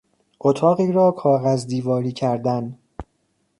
[0.39, 2.77] اتاقی را کاغذ دیواری کردن